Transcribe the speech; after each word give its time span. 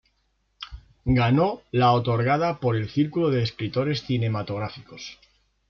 Ganó 1.05 1.61
la 1.71 1.91
otorgada 1.91 2.59
por 2.59 2.75
el 2.75 2.89
Círculo 2.89 3.29
de 3.29 3.43
Escritores 3.43 4.01
Cinematográficos. 4.01 5.19